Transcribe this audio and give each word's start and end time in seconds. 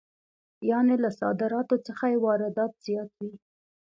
یانې 0.69 0.95
له 1.03 1.09
صادراتو 1.19 1.75
څخه 1.87 2.05
یې 2.11 2.17
واردات 2.25 2.73
زیات 2.85 3.11
وي 3.21 3.33